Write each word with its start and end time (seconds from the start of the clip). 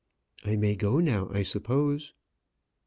"I 0.43 0.55
may 0.55 0.75
go 0.75 0.97
now, 0.99 1.29
I 1.31 1.43
suppose?" 1.43 2.15